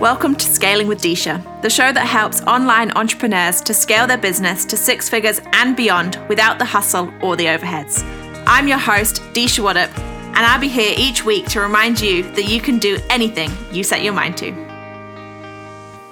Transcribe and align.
Welcome 0.00 0.34
to 0.34 0.46
Scaling 0.46 0.88
with 0.88 1.00
Disha, 1.00 1.62
the 1.62 1.70
show 1.70 1.92
that 1.92 2.04
helps 2.04 2.40
online 2.42 2.90
entrepreneurs 2.96 3.60
to 3.60 3.72
scale 3.72 4.08
their 4.08 4.18
business 4.18 4.64
to 4.64 4.76
six 4.76 5.08
figures 5.08 5.40
and 5.52 5.76
beyond 5.76 6.18
without 6.28 6.58
the 6.58 6.64
hustle 6.64 7.14
or 7.22 7.36
the 7.36 7.44
overheads. 7.44 8.02
I'm 8.44 8.66
your 8.66 8.78
host, 8.78 9.22
Disha 9.34 9.62
Waddup, 9.62 9.96
and 9.96 10.38
I'll 10.38 10.60
be 10.60 10.66
here 10.66 10.92
each 10.98 11.24
week 11.24 11.46
to 11.50 11.60
remind 11.60 12.00
you 12.00 12.24
that 12.34 12.48
you 12.48 12.60
can 12.60 12.80
do 12.80 12.98
anything 13.08 13.52
you 13.70 13.84
set 13.84 14.02
your 14.02 14.14
mind 14.14 14.36
to. 14.38 14.50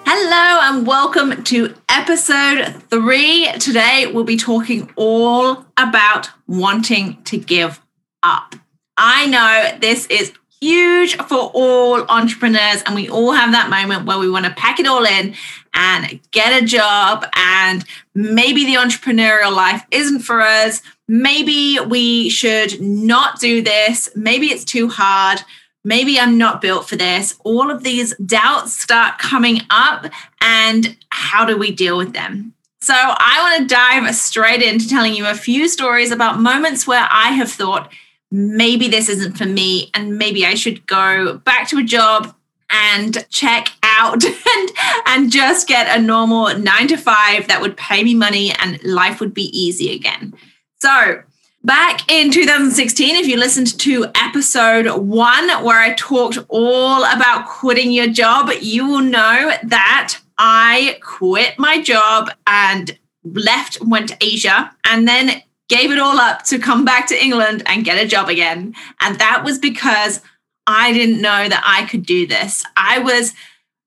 Hello, 0.07 0.61
and 0.63 0.87
welcome 0.87 1.43
to 1.43 1.75
episode 1.89 2.85
three. 2.89 3.51
Today, 3.59 4.07
we'll 4.07 4.23
be 4.23 4.37
talking 4.37 4.93
all 4.95 5.67
about 5.77 6.31
wanting 6.47 7.21
to 7.25 7.37
give 7.37 7.81
up. 8.23 8.55
I 8.97 9.27
know 9.27 9.77
this 9.81 10.07
is 10.07 10.33
huge 10.63 11.17
for 11.17 11.51
all 11.55 12.03
entrepreneurs. 12.09 12.83
And 12.87 12.95
we 12.95 13.09
all 13.09 13.33
have 13.33 13.51
that 13.53 13.69
moment 13.69 14.07
where 14.07 14.19
we 14.19 14.31
want 14.31 14.45
to 14.45 14.53
pack 14.53 14.79
it 14.79 14.87
all 14.87 15.05
in 15.05 15.35
and 15.75 16.21
get 16.31 16.63
a 16.63 16.65
job. 16.65 17.27
And 17.35 17.85
maybe 18.15 18.65
the 18.65 18.75
entrepreneurial 18.75 19.55
life 19.55 19.85
isn't 19.91 20.21
for 20.21 20.41
us. 20.41 20.81
Maybe 21.09 21.79
we 21.81 22.31
should 22.31 22.81
not 22.81 23.41
do 23.41 23.61
this. 23.61 24.09
Maybe 24.15 24.47
it's 24.47 24.65
too 24.65 24.89
hard. 24.89 25.41
Maybe 25.85 26.19
I'm 26.21 26.39
not 26.39 26.61
built 26.61 26.89
for 26.89 26.95
this. 26.95 27.35
All 27.45 27.69
of 27.69 27.83
these 27.83 28.17
doubts 28.19 28.81
start 28.81 29.19
coming 29.19 29.63
up. 29.69 30.07
And 30.41 30.97
how 31.11 31.45
do 31.45 31.57
we 31.57 31.73
deal 31.73 31.99
with 31.99 32.13
them? 32.13 32.55
So, 32.81 32.95
I 32.97 33.39
want 33.41 33.69
to 33.69 33.75
dive 33.75 34.13
straight 34.17 34.61
into 34.61 34.89
telling 34.89 35.15
you 35.15 35.25
a 35.27 35.35
few 35.35 35.69
stories 35.69 36.11
about 36.11 36.41
moments 36.41 36.85
where 36.85 37.07
I 37.09 37.29
have 37.31 37.49
thought, 37.49 37.93
maybe 38.33 38.89
this 38.89 39.11
isn't 39.11 39.37
for 39.37 39.45
me 39.45 39.91
and 39.95 40.17
maybe 40.17 40.47
I 40.47 40.55
should 40.55 40.87
go 40.87 41.37
back 41.39 41.69
to 41.69 41.79
a 41.79 41.83
job 41.83 42.35
and 42.71 43.27
check 43.29 43.69
out 43.83 44.25
and 44.25 44.71
and 45.07 45.31
just 45.31 45.69
get 45.69 45.97
a 45.97 46.01
normal 46.01 46.57
9 46.59 46.89
to 46.89 46.97
5 46.97 47.49
that 47.49 47.61
would 47.61 47.77
pay 47.77 48.03
me 48.03 48.15
money 48.15 48.51
and 48.59 48.83
life 48.83 49.21
would 49.21 49.35
be 49.35 49.57
easy 49.57 49.95
again. 49.95 50.33
So, 50.81 51.23
back 51.63 52.11
in 52.11 52.33
2016 52.33 53.17
if 53.17 53.29
you 53.29 53.37
listened 53.37 53.79
to 53.81 54.07
episode 54.15 54.89
1 54.99 55.65
where 55.65 55.79
I 55.79 55.93
talked 55.95 56.39
all 56.49 57.05
about 57.05 57.47
quitting 57.47 57.93
your 57.93 58.09
job, 58.09 58.51
you 58.63 58.89
will 58.89 59.03
know 59.03 59.53
that 59.63 60.19
I 60.39 60.99
quit 61.03 61.59
my 61.59 61.83
job 61.83 62.31
and 62.47 62.99
left 63.25 63.79
went 63.83 64.09
to 64.09 64.17
Asia 64.21 64.75
and 64.85 65.07
then 65.07 65.43
gave 65.73 65.91
it 65.91 65.99
all 65.99 66.19
up 66.19 66.43
to 66.43 66.59
come 66.59 66.85
back 66.85 67.07
to 67.07 67.25
England 67.25 67.63
and 67.65 67.83
get 67.85 68.03
a 68.03 68.07
job 68.07 68.29
again. 68.29 68.75
And 69.01 69.19
that 69.19 69.43
was 69.43 69.59
because 69.59 70.21
I 70.67 70.93
didn't 70.93 71.23
know 71.23 71.49
that 71.49 71.63
I 71.67 71.87
could 71.87 72.05
do 72.05 72.27
this. 72.27 72.63
I 72.77 72.99
was 72.99 73.33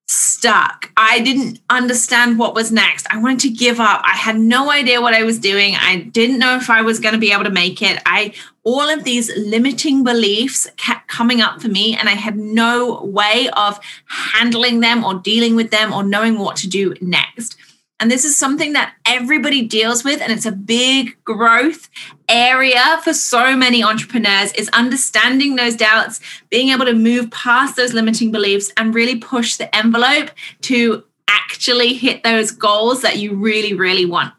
stuck. 0.07 0.91
I 0.97 1.19
didn't 1.19 1.59
understand 1.69 2.39
what 2.39 2.55
was 2.55 2.71
next. 2.71 3.05
I 3.11 3.17
wanted 3.17 3.39
to 3.41 3.49
give 3.49 3.79
up. 3.79 4.01
I 4.03 4.15
had 4.15 4.39
no 4.39 4.71
idea 4.71 4.99
what 4.99 5.13
I 5.13 5.23
was 5.23 5.37
doing. 5.37 5.75
I 5.75 5.97
didn't 5.97 6.39
know 6.39 6.55
if 6.55 6.71
I 6.71 6.81
was 6.81 6.99
going 6.99 7.13
to 7.13 7.19
be 7.19 7.31
able 7.31 7.43
to 7.43 7.51
make 7.51 7.81
it. 7.83 8.01
I 8.05 8.33
all 8.63 8.89
of 8.89 9.03
these 9.03 9.35
limiting 9.37 10.03
beliefs 10.03 10.67
kept 10.77 11.07
coming 11.07 11.39
up 11.39 11.61
for 11.61 11.67
me 11.67 11.95
and 11.95 12.09
I 12.09 12.13
had 12.13 12.35
no 12.35 13.03
way 13.03 13.47
of 13.55 13.79
handling 14.07 14.79
them 14.79 15.03
or 15.03 15.13
dealing 15.13 15.55
with 15.55 15.69
them 15.69 15.93
or 15.93 16.03
knowing 16.03 16.39
what 16.39 16.55
to 16.57 16.67
do 16.67 16.95
next. 16.99 17.57
And 17.99 18.11
this 18.11 18.25
is 18.25 18.37
something 18.37 18.73
that 18.73 18.93
everybody 19.05 19.61
deals 19.61 20.03
with, 20.03 20.21
and 20.21 20.31
it's 20.31 20.45
a 20.45 20.51
big 20.51 21.15
growth 21.23 21.89
area 22.27 22.99
for 23.03 23.13
so 23.13 23.55
many 23.55 23.83
entrepreneurs 23.83 24.51
is 24.53 24.69
understanding 24.69 25.55
those 25.55 25.75
doubts, 25.75 26.19
being 26.49 26.69
able 26.69 26.85
to 26.85 26.93
move 26.93 27.31
past 27.31 27.77
those 27.77 27.93
limiting 27.93 28.31
beliefs 28.31 28.71
and 28.75 28.93
really 28.93 29.17
push 29.17 29.55
the 29.55 29.73
envelope 29.73 30.31
to 30.61 31.03
actually 31.29 31.93
hit 31.93 32.23
those 32.23 32.51
goals 32.51 33.01
that 33.01 33.17
you 33.17 33.33
really, 33.33 33.73
really 33.73 34.05
want. 34.05 34.33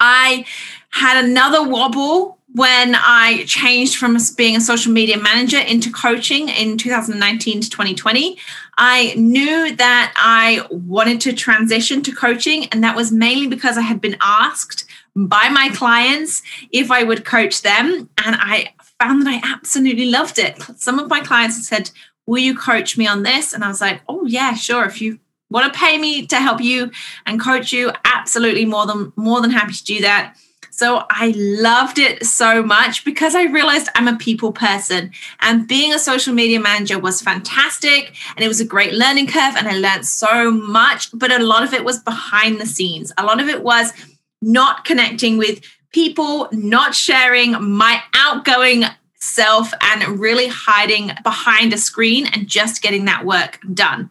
I 0.00 0.44
had 0.90 1.24
another 1.24 1.66
wobble 1.66 2.37
when 2.54 2.94
I 2.94 3.44
changed 3.46 3.96
from 3.96 4.16
being 4.36 4.56
a 4.56 4.60
social 4.60 4.90
media 4.90 5.18
manager 5.18 5.58
into 5.58 5.92
coaching 5.92 6.48
in 6.48 6.78
2019 6.78 7.60
to 7.60 7.70
2020, 7.70 8.38
I 8.78 9.14
knew 9.16 9.76
that 9.76 10.12
I 10.16 10.66
wanted 10.70 11.20
to 11.22 11.34
transition 11.34 12.02
to 12.02 12.12
coaching. 12.14 12.66
And 12.66 12.82
that 12.82 12.96
was 12.96 13.12
mainly 13.12 13.48
because 13.48 13.76
I 13.76 13.82
had 13.82 14.00
been 14.00 14.16
asked 14.22 14.86
by 15.14 15.48
my 15.50 15.68
clients 15.74 16.42
if 16.72 16.90
I 16.90 17.04
would 17.04 17.24
coach 17.24 17.62
them. 17.62 18.08
And 18.24 18.36
I 18.38 18.72
found 18.98 19.26
that 19.26 19.28
I 19.28 19.52
absolutely 19.52 20.06
loved 20.06 20.38
it. 20.38 20.60
Some 20.76 20.98
of 20.98 21.08
my 21.08 21.20
clients 21.20 21.66
said, 21.66 21.90
Will 22.26 22.38
you 22.38 22.54
coach 22.54 22.98
me 22.98 23.06
on 23.06 23.22
this? 23.22 23.52
And 23.52 23.64
I 23.64 23.68
was 23.68 23.80
like, 23.80 24.00
Oh, 24.08 24.24
yeah, 24.26 24.54
sure. 24.54 24.84
If 24.84 25.00
you 25.02 25.18
want 25.50 25.72
to 25.72 25.78
pay 25.78 25.98
me 25.98 26.26
to 26.26 26.36
help 26.36 26.60
you 26.60 26.90
and 27.26 27.40
coach 27.40 27.72
you, 27.72 27.92
absolutely 28.04 28.64
more 28.64 28.86
than 28.86 29.12
more 29.16 29.40
than 29.40 29.50
happy 29.50 29.74
to 29.74 29.84
do 29.84 30.00
that. 30.00 30.34
So 30.70 31.04
I 31.10 31.34
loved 31.36 31.98
it 31.98 32.24
so 32.24 32.62
much 32.62 33.04
because 33.04 33.34
I 33.34 33.44
realized 33.44 33.88
I'm 33.94 34.08
a 34.08 34.16
people 34.16 34.52
person 34.52 35.10
and 35.40 35.66
being 35.66 35.92
a 35.92 35.98
social 35.98 36.34
media 36.34 36.60
manager 36.60 36.98
was 36.98 37.20
fantastic 37.20 38.14
and 38.36 38.44
it 38.44 38.48
was 38.48 38.60
a 38.60 38.64
great 38.64 38.94
learning 38.94 39.26
curve 39.26 39.56
and 39.56 39.66
I 39.68 39.76
learned 39.76 40.06
so 40.06 40.50
much, 40.50 41.08
but 41.12 41.32
a 41.32 41.44
lot 41.44 41.64
of 41.64 41.74
it 41.74 41.84
was 41.84 41.98
behind 41.98 42.60
the 42.60 42.66
scenes. 42.66 43.12
A 43.18 43.24
lot 43.24 43.40
of 43.40 43.48
it 43.48 43.62
was 43.62 43.92
not 44.40 44.84
connecting 44.84 45.36
with 45.36 45.60
people, 45.92 46.48
not 46.52 46.94
sharing 46.94 47.52
my 47.60 48.02
outgoing 48.14 48.84
self 49.14 49.72
and 49.80 50.20
really 50.20 50.48
hiding 50.48 51.10
behind 51.22 51.72
a 51.72 51.78
screen 51.78 52.26
and 52.26 52.46
just 52.46 52.82
getting 52.82 53.04
that 53.06 53.24
work 53.24 53.58
done, 53.74 54.10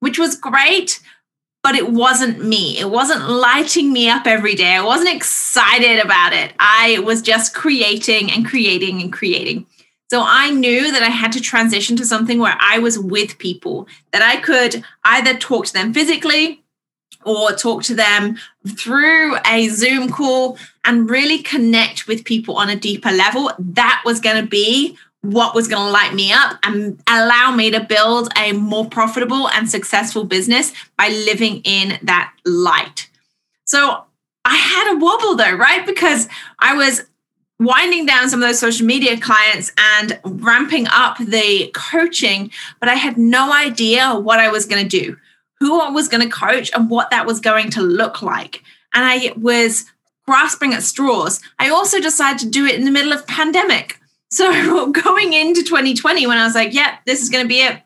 which 0.00 0.18
was 0.18 0.34
great 0.34 1.00
but 1.62 1.74
it 1.74 1.90
wasn't 1.90 2.44
me. 2.44 2.78
It 2.78 2.90
wasn't 2.90 3.28
lighting 3.28 3.92
me 3.92 4.08
up 4.08 4.26
every 4.26 4.54
day. 4.54 4.76
I 4.76 4.84
wasn't 4.84 5.14
excited 5.14 5.98
about 5.98 6.32
it. 6.32 6.52
I 6.58 7.00
was 7.00 7.20
just 7.22 7.54
creating 7.54 8.30
and 8.30 8.46
creating 8.46 9.02
and 9.02 9.12
creating. 9.12 9.66
So 10.10 10.24
I 10.26 10.50
knew 10.50 10.90
that 10.90 11.02
I 11.02 11.10
had 11.10 11.32
to 11.32 11.40
transition 11.40 11.96
to 11.96 12.04
something 12.04 12.40
where 12.40 12.56
I 12.58 12.78
was 12.80 12.98
with 12.98 13.38
people, 13.38 13.86
that 14.12 14.22
I 14.22 14.40
could 14.40 14.84
either 15.04 15.36
talk 15.36 15.66
to 15.66 15.72
them 15.72 15.94
physically 15.94 16.64
or 17.24 17.52
talk 17.52 17.82
to 17.84 17.94
them 17.94 18.36
through 18.66 19.36
a 19.46 19.68
Zoom 19.68 20.10
call 20.10 20.58
and 20.84 21.08
really 21.08 21.38
connect 21.38 22.08
with 22.08 22.24
people 22.24 22.56
on 22.56 22.70
a 22.70 22.76
deeper 22.76 23.12
level. 23.12 23.52
That 23.58 24.02
was 24.04 24.20
going 24.20 24.42
to 24.42 24.48
be 24.48 24.96
what 25.22 25.54
was 25.54 25.68
going 25.68 25.84
to 25.86 25.92
light 25.92 26.14
me 26.14 26.32
up 26.32 26.58
and 26.62 27.00
allow 27.06 27.54
me 27.54 27.70
to 27.70 27.80
build 27.80 28.32
a 28.36 28.52
more 28.52 28.88
profitable 28.88 29.48
and 29.50 29.68
successful 29.68 30.24
business 30.24 30.72
by 30.96 31.08
living 31.08 31.60
in 31.64 31.98
that 32.02 32.32
light. 32.44 33.10
So 33.66 34.04
I 34.44 34.56
had 34.56 34.94
a 34.94 34.98
wobble 34.98 35.36
though, 35.36 35.54
right? 35.54 35.84
Because 35.84 36.28
I 36.58 36.74
was 36.74 37.04
winding 37.58 38.06
down 38.06 38.30
some 38.30 38.42
of 38.42 38.48
those 38.48 38.58
social 38.58 38.86
media 38.86 39.20
clients 39.20 39.70
and 39.76 40.18
ramping 40.24 40.86
up 40.88 41.18
the 41.18 41.70
coaching, 41.74 42.50
but 42.80 42.88
I 42.88 42.94
had 42.94 43.18
no 43.18 43.52
idea 43.52 44.14
what 44.14 44.38
I 44.38 44.48
was 44.48 44.64
going 44.64 44.82
to 44.82 44.88
do, 44.88 45.18
who 45.58 45.78
I 45.80 45.90
was 45.90 46.08
going 46.08 46.26
to 46.26 46.34
coach, 46.34 46.70
and 46.74 46.88
what 46.88 47.10
that 47.10 47.26
was 47.26 47.38
going 47.38 47.70
to 47.72 47.82
look 47.82 48.22
like. 48.22 48.62
And 48.94 49.04
I 49.04 49.34
was 49.36 49.84
grasping 50.26 50.72
at 50.72 50.82
straws. 50.82 51.40
I 51.58 51.68
also 51.68 52.00
decided 52.00 52.38
to 52.40 52.48
do 52.48 52.64
it 52.64 52.76
in 52.76 52.86
the 52.86 52.90
middle 52.90 53.12
of 53.12 53.26
pandemic. 53.26 53.99
So 54.30 54.90
going 54.92 55.32
into 55.32 55.62
2020, 55.62 56.26
when 56.26 56.38
I 56.38 56.44
was 56.44 56.54
like, 56.54 56.72
yeah, 56.72 56.98
this 57.06 57.22
is 57.22 57.28
going 57.28 57.44
to 57.44 57.48
be 57.48 57.62
it. 57.62 57.82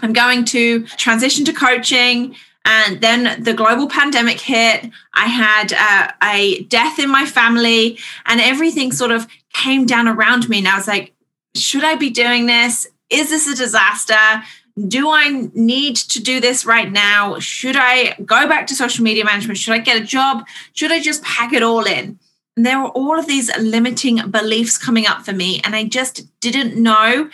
I'm 0.00 0.12
going 0.12 0.44
to 0.46 0.86
transition 0.86 1.44
to 1.44 1.52
coaching. 1.52 2.34
And 2.64 3.00
then 3.00 3.42
the 3.42 3.54
global 3.54 3.88
pandemic 3.88 4.40
hit. 4.40 4.88
I 5.14 5.26
had 5.26 5.72
uh, 5.72 6.12
a 6.22 6.62
death 6.64 6.98
in 6.98 7.10
my 7.10 7.26
family, 7.26 7.98
and 8.26 8.40
everything 8.40 8.92
sort 8.92 9.10
of 9.10 9.26
came 9.52 9.84
down 9.84 10.06
around 10.06 10.48
me. 10.48 10.58
And 10.58 10.68
I 10.68 10.76
was 10.76 10.86
like, 10.86 11.12
should 11.56 11.84
I 11.84 11.96
be 11.96 12.08
doing 12.08 12.46
this? 12.46 12.86
Is 13.10 13.30
this 13.30 13.48
a 13.48 13.56
disaster? 13.56 14.44
Do 14.86 15.10
I 15.10 15.50
need 15.54 15.96
to 15.96 16.22
do 16.22 16.40
this 16.40 16.64
right 16.64 16.90
now? 16.90 17.38
Should 17.40 17.76
I 17.76 18.14
go 18.24 18.48
back 18.48 18.68
to 18.68 18.76
social 18.76 19.04
media 19.04 19.24
management? 19.24 19.58
Should 19.58 19.74
I 19.74 19.78
get 19.78 20.00
a 20.00 20.04
job? 20.04 20.46
Should 20.72 20.92
I 20.92 21.00
just 21.00 21.22
pack 21.22 21.52
it 21.52 21.62
all 21.62 21.84
in? 21.84 22.18
There 22.56 22.80
were 22.80 22.90
all 22.90 23.18
of 23.18 23.26
these 23.26 23.50
limiting 23.58 24.30
beliefs 24.30 24.76
coming 24.76 25.06
up 25.06 25.24
for 25.24 25.32
me, 25.32 25.60
and 25.64 25.74
I 25.74 25.84
just 25.84 26.38
didn't 26.40 26.80
know 26.80 27.30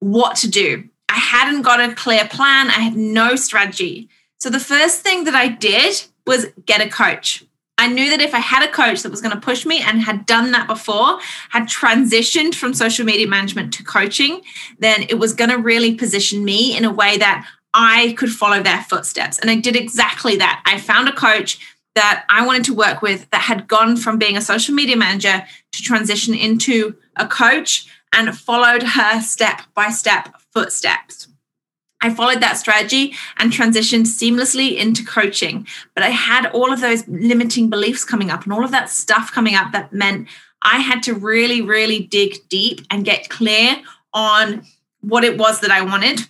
what 0.00 0.36
to 0.36 0.50
do. 0.50 0.88
I 1.08 1.18
hadn't 1.18 1.62
got 1.62 1.80
a 1.80 1.94
clear 1.94 2.26
plan, 2.26 2.68
I 2.68 2.80
had 2.80 2.96
no 2.96 3.36
strategy. 3.36 4.08
So 4.38 4.50
the 4.50 4.60
first 4.60 5.00
thing 5.00 5.24
that 5.24 5.34
I 5.34 5.48
did 5.48 6.04
was 6.26 6.46
get 6.66 6.80
a 6.80 6.88
coach. 6.88 7.44
I 7.76 7.88
knew 7.88 8.10
that 8.10 8.20
if 8.20 8.34
I 8.34 8.38
had 8.38 8.66
a 8.66 8.70
coach 8.70 9.02
that 9.02 9.10
was 9.10 9.20
going 9.20 9.34
to 9.34 9.40
push 9.40 9.66
me 9.66 9.80
and 9.80 10.00
had 10.00 10.26
done 10.26 10.52
that 10.52 10.68
before, 10.68 11.18
had 11.50 11.64
transitioned 11.64 12.54
from 12.54 12.72
social 12.72 13.04
media 13.04 13.26
management 13.26 13.72
to 13.74 13.82
coaching, 13.82 14.42
then 14.78 15.04
it 15.08 15.18
was 15.18 15.34
going 15.34 15.50
to 15.50 15.58
really 15.58 15.94
position 15.94 16.44
me 16.44 16.76
in 16.76 16.84
a 16.84 16.92
way 16.92 17.18
that 17.18 17.46
I 17.74 18.14
could 18.16 18.30
follow 18.30 18.62
their 18.62 18.82
footsteps. 18.82 19.40
And 19.40 19.50
I 19.50 19.56
did 19.56 19.74
exactly 19.74 20.36
that. 20.36 20.62
I 20.64 20.78
found 20.78 21.08
a 21.08 21.12
coach 21.12 21.58
that 21.94 22.24
I 22.28 22.44
wanted 22.44 22.64
to 22.64 22.74
work 22.74 23.02
with 23.02 23.28
that 23.30 23.42
had 23.42 23.68
gone 23.68 23.96
from 23.96 24.18
being 24.18 24.36
a 24.36 24.40
social 24.40 24.74
media 24.74 24.96
manager 24.96 25.44
to 25.72 25.82
transition 25.82 26.34
into 26.34 26.96
a 27.16 27.26
coach 27.26 27.86
and 28.12 28.36
followed 28.36 28.82
her 28.82 29.20
step 29.20 29.62
by 29.74 29.90
step 29.90 30.34
footsteps. 30.52 31.28
I 32.00 32.12
followed 32.12 32.40
that 32.40 32.58
strategy 32.58 33.14
and 33.38 33.50
transitioned 33.50 34.06
seamlessly 34.06 34.76
into 34.76 35.04
coaching. 35.04 35.66
But 35.94 36.04
I 36.04 36.10
had 36.10 36.46
all 36.46 36.72
of 36.72 36.80
those 36.80 37.06
limiting 37.08 37.70
beliefs 37.70 38.04
coming 38.04 38.30
up 38.30 38.44
and 38.44 38.52
all 38.52 38.64
of 38.64 38.72
that 38.72 38.90
stuff 38.90 39.32
coming 39.32 39.54
up 39.54 39.72
that 39.72 39.92
meant 39.92 40.28
I 40.60 40.78
had 40.78 41.02
to 41.04 41.14
really, 41.14 41.62
really 41.62 42.00
dig 42.00 42.48
deep 42.48 42.80
and 42.90 43.04
get 43.04 43.30
clear 43.30 43.76
on 44.12 44.64
what 45.00 45.24
it 45.24 45.38
was 45.38 45.60
that 45.60 45.70
I 45.70 45.82
wanted 45.82 46.20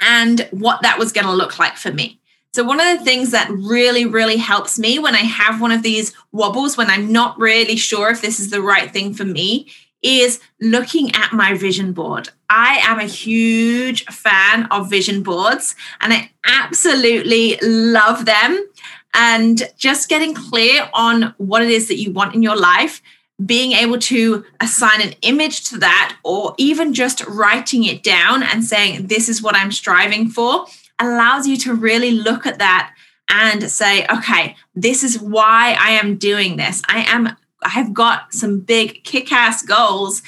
and 0.00 0.48
what 0.50 0.82
that 0.82 0.98
was 0.98 1.12
going 1.12 1.26
to 1.26 1.32
look 1.32 1.58
like 1.58 1.76
for 1.76 1.92
me. 1.92 2.19
So, 2.52 2.64
one 2.64 2.80
of 2.80 2.98
the 2.98 3.04
things 3.04 3.30
that 3.30 3.48
really, 3.50 4.06
really 4.06 4.36
helps 4.36 4.78
me 4.78 4.98
when 4.98 5.14
I 5.14 5.18
have 5.18 5.60
one 5.60 5.70
of 5.70 5.82
these 5.82 6.12
wobbles, 6.32 6.76
when 6.76 6.90
I'm 6.90 7.12
not 7.12 7.38
really 7.38 7.76
sure 7.76 8.10
if 8.10 8.22
this 8.22 8.40
is 8.40 8.50
the 8.50 8.60
right 8.60 8.90
thing 8.90 9.14
for 9.14 9.24
me, 9.24 9.68
is 10.02 10.40
looking 10.60 11.14
at 11.14 11.32
my 11.32 11.54
vision 11.54 11.92
board. 11.92 12.30
I 12.48 12.80
am 12.82 12.98
a 12.98 13.04
huge 13.04 14.04
fan 14.06 14.66
of 14.70 14.90
vision 14.90 15.22
boards 15.22 15.76
and 16.00 16.12
I 16.12 16.32
absolutely 16.44 17.56
love 17.62 18.24
them. 18.24 18.66
And 19.14 19.62
just 19.76 20.08
getting 20.08 20.34
clear 20.34 20.88
on 20.94 21.34
what 21.38 21.62
it 21.62 21.70
is 21.70 21.88
that 21.88 21.98
you 21.98 22.12
want 22.12 22.34
in 22.34 22.42
your 22.42 22.56
life, 22.56 23.02
being 23.44 23.72
able 23.72 23.98
to 23.98 24.44
assign 24.60 25.00
an 25.00 25.14
image 25.22 25.68
to 25.70 25.78
that, 25.78 26.16
or 26.24 26.54
even 26.58 26.94
just 26.94 27.24
writing 27.26 27.84
it 27.84 28.02
down 28.02 28.42
and 28.42 28.64
saying, 28.64 29.06
This 29.08 29.28
is 29.28 29.42
what 29.42 29.56
I'm 29.56 29.72
striving 29.72 30.28
for, 30.28 30.66
allows 31.00 31.46
you 31.46 31.56
to 31.58 31.74
really 31.74 32.12
look 32.12 32.46
at 32.46 32.58
that 32.58 32.94
and 33.30 33.70
say, 33.70 34.06
okay, 34.10 34.56
this 34.74 35.02
is 35.02 35.20
why 35.20 35.76
I 35.78 35.92
am 35.92 36.16
doing 36.16 36.56
this. 36.56 36.82
I 36.88 37.04
am 37.08 37.36
I've 37.62 37.92
got 37.92 38.32
some 38.32 38.60
big 38.60 39.04
kick 39.04 39.32
ass 39.32 39.62
goals, 39.62 40.22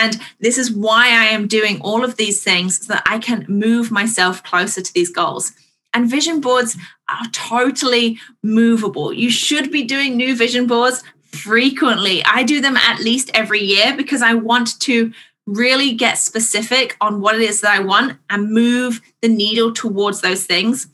and 0.00 0.18
this 0.40 0.56
is 0.56 0.72
why 0.72 1.08
I 1.08 1.26
am 1.26 1.46
doing 1.46 1.80
all 1.82 2.02
of 2.02 2.16
these 2.16 2.42
things 2.42 2.86
so 2.86 2.94
that 2.94 3.02
I 3.04 3.18
can 3.18 3.44
move 3.46 3.90
myself 3.90 4.42
closer 4.42 4.80
to 4.80 4.94
these 4.94 5.10
goals. 5.10 5.52
And 5.92 6.08
vision 6.08 6.40
boards 6.40 6.76
are 7.08 7.26
totally 7.32 8.18
movable. 8.42 9.12
You 9.12 9.30
should 9.30 9.70
be 9.70 9.84
doing 9.84 10.16
new 10.16 10.36
vision 10.36 10.66
boards 10.66 11.02
frequently. 11.32 12.22
I 12.24 12.42
do 12.42 12.60
them 12.60 12.76
at 12.76 13.00
least 13.00 13.30
every 13.34 13.60
year 13.60 13.94
because 13.96 14.22
I 14.22 14.34
want 14.34 14.80
to 14.80 15.12
really 15.48 15.94
get 15.94 16.18
specific 16.18 16.96
on 17.00 17.20
what 17.20 17.34
it 17.34 17.40
is 17.40 17.62
that 17.62 17.74
I 17.74 17.82
want 17.82 18.18
and 18.28 18.52
move 18.52 19.00
the 19.22 19.28
needle 19.28 19.72
towards 19.72 20.20
those 20.20 20.44
things. 20.44 20.88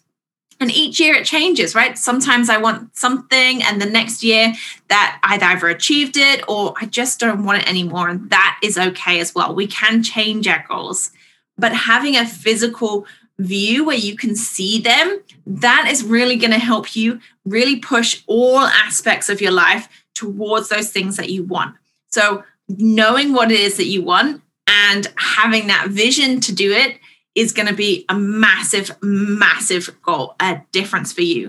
And 0.61 0.71
each 0.71 1.01
year 1.01 1.15
it 1.15 1.27
changes 1.27 1.75
right? 1.75 1.99
Sometimes 1.99 2.49
i 2.49 2.57
want 2.57 2.97
something 2.97 3.63
and 3.65 3.83
the 3.83 3.87
next 3.87 4.23
year 4.23 4.55
that 4.89 5.19
i've 5.25 5.43
either 5.43 5.67
achieved 5.67 6.17
it 6.17 6.45
or 6.49 6.73
i 6.81 6.87
just 6.87 7.19
don't 7.19 7.45
want 7.45 7.63
it 7.63 7.69
anymore 7.69 8.09
and 8.09 8.31
that 8.31 8.59
is 8.63 8.79
okay 8.79 9.19
as 9.19 9.35
well. 9.35 9.55
We 9.55 9.67
can 9.67 10.03
change 10.03 10.47
our 10.47 10.65
goals. 10.69 11.11
But 11.59 11.75
having 11.75 12.17
a 12.17 12.27
physical 12.27 13.07
view 13.39 13.85
where 13.85 13.97
you 13.97 14.17
can 14.17 14.37
see 14.37 14.81
them 14.81 15.21
that 15.45 15.89
is 15.91 16.05
really 16.05 16.37
going 16.37 16.53
to 16.53 16.59
help 16.59 16.95
you 16.95 17.19
really 17.45 17.77
push 17.77 18.23
all 18.29 18.61
aspects 18.61 19.29
of 19.29 19.41
your 19.41 19.51
life 19.51 19.89
towards 20.15 20.69
those 20.69 20.91
things 20.91 21.17
that 21.17 21.31
you 21.31 21.43
want. 21.43 21.75
So 22.13 22.45
knowing 22.69 23.33
what 23.33 23.51
it 23.51 23.59
is 23.59 23.77
that 23.77 23.87
you 23.87 24.03
want 24.03 24.41
and 24.67 25.07
having 25.17 25.67
that 25.69 25.89
vision 25.89 26.41
to 26.41 26.55
do 26.55 26.73
it 26.73 26.99
is 27.35 27.53
going 27.53 27.69
to 27.69 27.75
be 27.75 28.05
a 28.09 28.15
massive, 28.15 28.91
massive 29.03 29.91
goal, 30.03 30.37
a 30.41 30.61
difference 30.73 31.13
for 31.13 31.23
you. 31.23 31.49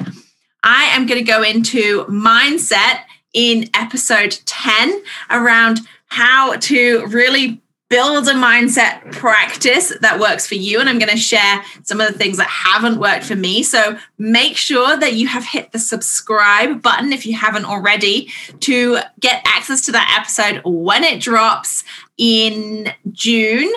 I 0.64 0.86
am 0.86 1.06
going 1.06 1.24
to 1.24 1.32
go 1.32 1.44
into 1.44 2.06
mindset 2.06 3.02
in 3.34 3.70
episode 3.74 4.40
10 4.46 5.04
around 5.30 5.82
how 6.08 6.56
to 6.56 7.06
really 7.08 7.62
build 7.90 8.28
a 8.28 8.34
mindset 8.34 9.12
practice 9.12 9.94
that 10.02 10.20
works 10.20 10.48
for 10.48 10.56
you. 10.56 10.80
And 10.80 10.90
I'm 10.90 10.98
going 10.98 11.12
to 11.12 11.18
share 11.18 11.64
some 11.84 12.02
of 12.02 12.08
the 12.08 12.18
things 12.18 12.38
that 12.38 12.48
haven't 12.48 13.00
worked 13.00 13.26
for 13.26 13.36
me. 13.36 13.62
So 13.62 13.98
make 14.18 14.58
sure 14.58 14.98
that 14.98 15.14
you 15.14 15.28
have 15.28 15.46
hit 15.46 15.72
the 15.72 15.80
subscribe 15.80 16.82
button 16.82 17.14
if 17.14 17.26
you 17.26 17.36
haven't 17.36 17.66
already 17.66 18.32
to 18.62 19.00
get 19.20 19.44
access 19.46 19.86
to 19.86 19.92
that 19.92 20.18
episode 20.20 20.62
when 20.66 21.04
it 21.04 21.22
drops 21.22 21.84
in 22.18 22.92
June. 23.12 23.72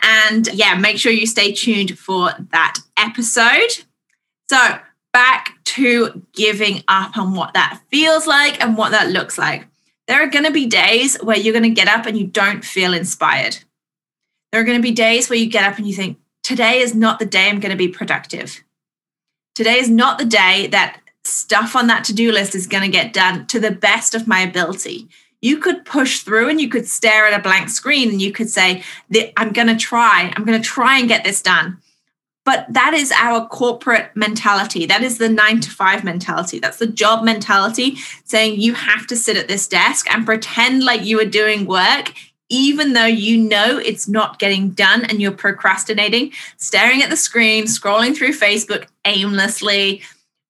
And 0.00 0.46
yeah, 0.52 0.74
make 0.74 0.98
sure 0.98 1.10
you 1.10 1.26
stay 1.26 1.52
tuned 1.52 1.98
for 1.98 2.30
that 2.52 2.78
episode. 2.96 3.84
So, 4.48 4.78
back 5.12 5.54
to 5.64 6.22
giving 6.32 6.84
up 6.86 7.16
on 7.16 7.34
what 7.34 7.54
that 7.54 7.80
feels 7.90 8.26
like 8.26 8.62
and 8.62 8.76
what 8.76 8.92
that 8.92 9.10
looks 9.10 9.36
like. 9.36 9.66
There 10.08 10.22
are 10.22 10.26
going 10.28 10.44
to 10.44 10.50
be 10.50 10.66
days 10.66 11.16
where 11.22 11.36
you're 11.36 11.52
going 11.52 11.62
to 11.62 11.70
get 11.70 11.86
up 11.86 12.06
and 12.06 12.18
you 12.18 12.26
don't 12.26 12.64
feel 12.64 12.92
inspired. 12.92 13.58
There 14.50 14.60
are 14.60 14.64
going 14.64 14.78
to 14.78 14.82
be 14.82 14.90
days 14.90 15.30
where 15.30 15.38
you 15.38 15.46
get 15.46 15.70
up 15.70 15.78
and 15.78 15.86
you 15.86 15.94
think, 15.94 16.18
today 16.42 16.80
is 16.80 16.94
not 16.94 17.18
the 17.18 17.26
day 17.26 17.48
I'm 17.48 17.60
going 17.60 17.70
to 17.70 17.76
be 17.76 17.88
productive. 17.88 18.64
Today 19.54 19.78
is 19.78 19.90
not 19.90 20.18
the 20.18 20.24
day 20.24 20.66
that 20.68 21.00
stuff 21.24 21.76
on 21.76 21.86
that 21.86 22.04
to 22.04 22.14
do 22.14 22.32
list 22.32 22.54
is 22.54 22.66
going 22.66 22.84
to 22.84 22.88
get 22.88 23.12
done 23.12 23.46
to 23.48 23.60
the 23.60 23.70
best 23.70 24.14
of 24.14 24.26
my 24.26 24.40
ability 24.40 25.08
you 25.40 25.58
could 25.58 25.84
push 25.84 26.20
through 26.20 26.48
and 26.48 26.60
you 26.60 26.68
could 26.68 26.88
stare 26.88 27.26
at 27.26 27.38
a 27.38 27.42
blank 27.42 27.68
screen 27.68 28.08
and 28.08 28.20
you 28.20 28.32
could 28.32 28.50
say, 28.50 28.82
I'm 29.36 29.52
going 29.52 29.68
to 29.68 29.76
try, 29.76 30.32
I'm 30.34 30.44
going 30.44 30.60
to 30.60 30.68
try 30.68 30.98
and 30.98 31.08
get 31.08 31.24
this 31.24 31.42
done. 31.42 31.78
But 32.48 32.64
that 32.70 32.94
is 32.94 33.12
our 33.12 33.46
corporate 33.46 34.10
mentality. 34.14 34.86
That 34.86 35.02
is 35.02 35.18
the 35.18 35.28
nine 35.28 35.60
to 35.60 35.70
five 35.70 36.02
mentality. 36.02 36.58
That's 36.58 36.78
the 36.78 36.86
job 36.86 37.22
mentality 37.22 37.96
saying 38.24 38.58
you 38.58 38.72
have 38.72 39.06
to 39.08 39.16
sit 39.16 39.36
at 39.36 39.48
this 39.48 39.68
desk 39.68 40.10
and 40.10 40.24
pretend 40.24 40.82
like 40.82 41.04
you 41.04 41.20
are 41.20 41.26
doing 41.26 41.66
work, 41.66 42.14
even 42.48 42.94
though 42.94 43.04
you 43.04 43.36
know 43.36 43.76
it's 43.76 44.08
not 44.08 44.38
getting 44.38 44.70
done 44.70 45.04
and 45.04 45.20
you're 45.20 45.30
procrastinating, 45.30 46.32
staring 46.56 47.02
at 47.02 47.10
the 47.10 47.18
screen, 47.18 47.64
scrolling 47.64 48.16
through 48.16 48.32
Facebook 48.32 48.86
aimlessly. 49.04 50.00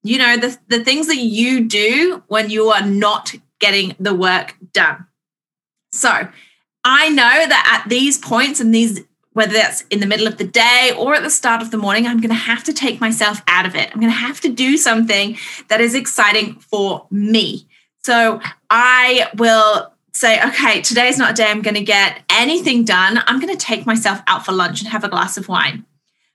You 0.05 0.19
know, 0.19 0.37
the, 0.37 0.57
the 0.69 0.85
things 0.85 1.09
that 1.09 1.17
you 1.17 1.65
do 1.65 2.23
when 2.29 2.49
you 2.49 2.69
are 2.69 2.87
not 2.87 3.35
getting 3.59 3.97
the 3.99 4.15
work 4.15 4.55
done. 4.73 5.05
So 5.91 6.29
I 6.85 7.09
know 7.09 7.17
that 7.49 7.81
at 7.83 7.91
these 7.91 8.19
points 8.19 8.61
and 8.61 8.73
these, 8.73 9.03
whether 9.39 9.53
that's 9.53 9.83
in 9.83 10.01
the 10.01 10.07
middle 10.07 10.27
of 10.27 10.37
the 10.37 10.45
day 10.45 10.93
or 10.99 11.15
at 11.15 11.23
the 11.23 11.31
start 11.31 11.63
of 11.63 11.71
the 11.71 11.77
morning, 11.77 12.09
I'm 12.09 12.21
going 12.21 12.31
to 12.31 12.35
have 12.35 12.65
to 12.65 12.73
take 12.73 13.01
myself 13.01 13.41
out 13.47 13.67
of 13.67 13.77
it. 13.77 13.89
I'm 13.95 14.01
going 14.01 14.13
to 14.13 14.19
have 14.19 14.41
to 14.41 14.49
do 14.49 14.77
something 14.77 15.39
that 15.69 15.81
is 15.81 15.95
exciting 15.95 16.55
for 16.57 17.07
me. 17.13 17.69
So 18.03 18.41
I 18.69 19.29
will 19.37 19.93
say, 20.13 20.45
okay, 20.45 20.83
today's 20.83 21.19
not 21.19 21.31
a 21.31 21.35
day 21.35 21.47
I'm 21.47 21.63
going 21.63 21.77
to 21.77 21.85
get 21.85 22.21
anything 22.29 22.85
done. 22.85 23.21
I'm 23.29 23.39
going 23.39 23.57
to 23.57 23.65
take 23.65 23.87
myself 23.87 24.21
out 24.27 24.45
for 24.45 24.51
lunch 24.51 24.81
and 24.81 24.91
have 24.91 25.05
a 25.05 25.09
glass 25.09 25.39
of 25.39 25.49
wine. 25.49 25.87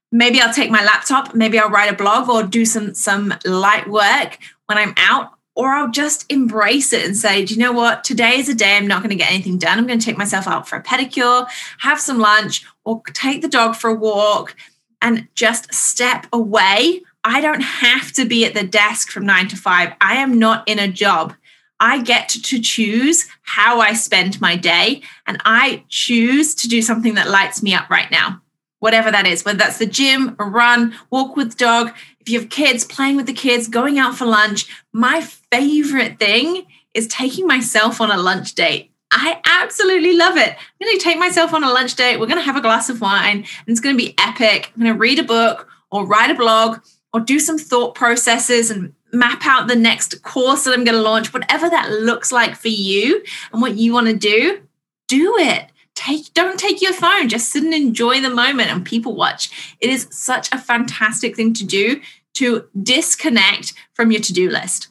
Maybe 0.09 0.39
I'll 0.39 0.53
take 0.53 0.71
my 0.71 0.85
laptop, 0.85 1.35
maybe 1.35 1.59
I'll 1.59 1.69
write 1.69 1.91
a 1.91 1.97
blog 1.97 2.29
or 2.29 2.41
do 2.43 2.63
some 2.63 2.93
some 2.93 3.33
light 3.43 3.89
work 3.89 4.37
when 4.67 4.77
I'm 4.77 4.93
out 4.95 5.33
or 5.55 5.73
I'll 5.73 5.91
just 5.91 6.25
embrace 6.31 6.93
it 6.93 7.05
and 7.05 7.15
say, 7.15 7.45
do 7.45 7.53
you 7.53 7.59
know 7.59 7.71
what? 7.71 8.03
Today 8.03 8.37
is 8.39 8.49
a 8.49 8.55
day 8.55 8.75
I'm 8.75 8.87
not 8.87 9.01
going 9.03 9.11
to 9.11 9.15
get 9.15 9.31
anything 9.31 9.57
done. 9.57 9.77
I'm 9.77 9.87
going 9.87 9.99
to 9.99 10.05
take 10.05 10.17
myself 10.17 10.47
out 10.47 10.67
for 10.67 10.77
a 10.77 10.83
pedicure, 10.83 11.47
have 11.79 11.99
some 11.99 12.19
lunch, 12.19 12.65
or 12.83 13.01
take 13.13 13.41
the 13.41 13.47
dog 13.47 13.75
for 13.75 13.89
a 13.89 13.95
walk 13.95 14.55
and 15.01 15.27
just 15.35 15.73
step 15.73 16.25
away. 16.33 17.01
I 17.23 17.39
don't 17.39 17.61
have 17.61 18.11
to 18.13 18.25
be 18.25 18.45
at 18.45 18.53
the 18.53 18.65
desk 18.65 19.09
from 19.09 19.25
nine 19.25 19.47
to 19.49 19.55
five. 19.55 19.93
I 20.01 20.15
am 20.15 20.39
not 20.39 20.67
in 20.67 20.79
a 20.79 20.87
job. 20.87 21.33
I 21.79 22.01
get 22.01 22.29
to 22.29 22.61
choose 22.61 23.27
how 23.41 23.81
I 23.81 23.93
spend 23.93 24.39
my 24.39 24.55
day, 24.55 25.01
and 25.27 25.41
I 25.43 25.83
choose 25.89 26.55
to 26.55 26.69
do 26.69 26.81
something 26.81 27.15
that 27.15 27.29
lights 27.29 27.61
me 27.61 27.73
up 27.73 27.89
right 27.89 28.09
now 28.09 28.41
whatever 28.83 29.09
that 29.09 29.25
is, 29.25 29.45
whether 29.45 29.59
that's 29.59 29.77
the 29.77 29.85
gym, 29.85 30.35
a 30.39 30.43
run, 30.43 30.93
walk 31.09 31.37
with 31.37 31.55
dog, 31.55 31.93
if 32.23 32.29
you 32.29 32.39
have 32.39 32.49
kids, 32.49 32.85
playing 32.85 33.17
with 33.17 33.25
the 33.25 33.33
kids, 33.33 33.67
going 33.67 33.99
out 33.99 34.15
for 34.15 34.25
lunch. 34.25 34.67
My 34.93 35.19
favorite 35.19 36.19
thing 36.19 36.65
is 36.93 37.05
taking 37.07 37.45
myself 37.45 37.99
on 37.99 38.11
a 38.11 38.17
lunch 38.17 38.55
date. 38.55 38.91
I 39.11 39.41
absolutely 39.45 40.15
love 40.15 40.37
it. 40.37 40.49
I'm 40.49 40.87
going 40.87 40.97
to 40.97 41.03
take 41.03 41.19
myself 41.19 41.53
on 41.53 41.65
a 41.65 41.69
lunch 41.69 41.95
date. 41.95 42.17
We're 42.17 42.27
going 42.27 42.39
to 42.39 42.45
have 42.45 42.55
a 42.55 42.61
glass 42.61 42.89
of 42.89 43.01
wine 43.01 43.37
and 43.37 43.67
it's 43.67 43.81
going 43.81 43.95
to 43.97 44.03
be 44.03 44.15
epic. 44.17 44.71
I'm 44.73 44.81
going 44.81 44.93
to 44.93 44.99
read 44.99 45.19
a 45.19 45.23
book 45.23 45.67
or 45.91 46.07
write 46.07 46.31
a 46.31 46.35
blog 46.35 46.79
or 47.13 47.19
do 47.19 47.39
some 47.39 47.59
thought 47.59 47.93
processes 47.93 48.71
and 48.71 48.93
map 49.11 49.45
out 49.45 49.67
the 49.67 49.75
next 49.75 50.23
course 50.23 50.63
that 50.63 50.73
I'm 50.73 50.85
going 50.85 50.95
to 50.95 51.01
launch, 51.01 51.33
whatever 51.33 51.69
that 51.69 51.91
looks 51.91 52.31
like 52.31 52.55
for 52.55 52.69
you 52.69 53.21
and 53.51 53.61
what 53.61 53.75
you 53.75 53.93
want 53.93 54.07
to 54.07 54.15
do, 54.15 54.61
do 55.09 55.37
it 55.37 55.72
take 55.95 56.33
don't 56.33 56.59
take 56.59 56.81
your 56.81 56.93
phone. 56.93 57.29
Just 57.29 57.51
sit 57.51 57.63
and 57.63 57.73
enjoy 57.73 58.21
the 58.21 58.29
moment 58.29 58.71
and 58.71 58.85
people 58.85 59.15
watch. 59.15 59.75
It 59.79 59.89
is 59.89 60.07
such 60.11 60.51
a 60.51 60.57
fantastic 60.57 61.35
thing 61.35 61.53
to 61.53 61.65
do 61.65 62.01
to 62.35 62.67
disconnect 62.81 63.73
from 63.93 64.11
your 64.11 64.21
to-do 64.21 64.49
list 64.49 64.87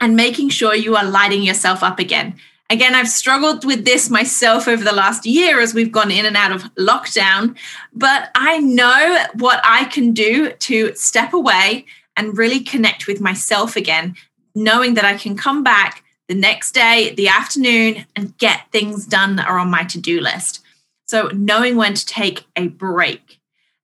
and 0.00 0.16
making 0.16 0.48
sure 0.48 0.74
you 0.74 0.96
are 0.96 1.04
lighting 1.04 1.42
yourself 1.42 1.82
up 1.82 1.98
again. 1.98 2.36
Again 2.70 2.94
i've 2.94 3.08
struggled 3.08 3.66
with 3.66 3.84
this 3.84 4.08
myself 4.08 4.66
over 4.66 4.82
the 4.82 4.94
last 4.94 5.26
year 5.26 5.60
as 5.60 5.74
we've 5.74 5.92
gone 5.92 6.10
in 6.10 6.24
and 6.24 6.38
out 6.38 6.52
of 6.52 6.62
lockdown 6.76 7.54
but 7.92 8.30
i 8.34 8.60
know 8.60 9.26
what 9.34 9.60
i 9.62 9.84
can 9.84 10.12
do 10.12 10.52
to 10.52 10.94
step 10.94 11.34
away 11.34 11.84
and 12.16 12.38
really 12.38 12.60
connect 12.60 13.06
with 13.06 13.20
myself 13.20 13.76
again 13.76 14.14
knowing 14.54 14.94
that 14.94 15.04
i 15.04 15.14
can 15.18 15.36
come 15.36 15.62
back 15.62 16.01
the 16.32 16.38
next 16.38 16.72
day, 16.72 17.12
the 17.14 17.28
afternoon, 17.28 18.06
and 18.16 18.36
get 18.38 18.62
things 18.72 19.04
done 19.04 19.36
that 19.36 19.46
are 19.46 19.58
on 19.58 19.70
my 19.70 19.84
to 19.84 20.00
do 20.00 20.18
list. 20.18 20.64
So, 21.04 21.28
knowing 21.34 21.76
when 21.76 21.92
to 21.92 22.06
take 22.06 22.46
a 22.56 22.68
break. 22.68 23.38